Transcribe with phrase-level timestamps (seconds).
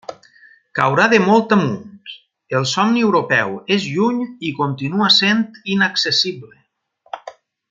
[0.77, 2.15] Caurà de molt amunt:
[2.59, 5.45] el somni europeu és lluny i continua sent
[5.77, 7.33] inaccessible.